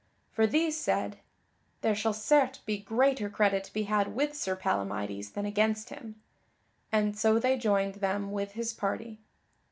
[0.31, 1.19] For these said,
[1.81, 6.19] "There shall certes be greater credit to be had with Sir Palamydes than against him,"
[6.91, 9.19] and so they joined them with his party.